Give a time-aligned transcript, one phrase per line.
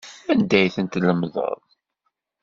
[0.31, 1.59] Anda ay ten-tlemdeḍ?